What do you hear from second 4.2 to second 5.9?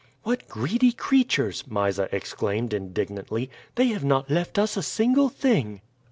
left us a single thing."